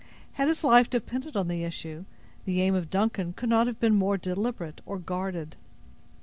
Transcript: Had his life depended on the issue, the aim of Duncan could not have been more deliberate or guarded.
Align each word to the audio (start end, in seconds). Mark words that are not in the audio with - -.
Had 0.33 0.47
his 0.47 0.63
life 0.63 0.89
depended 0.89 1.37
on 1.37 1.47
the 1.47 1.63
issue, 1.63 2.05
the 2.45 2.59
aim 2.59 2.73
of 2.73 2.89
Duncan 2.89 3.33
could 3.33 3.49
not 3.49 3.67
have 3.67 3.79
been 3.79 3.93
more 3.93 4.17
deliberate 4.17 4.81
or 4.83 4.97
guarded. 4.97 5.55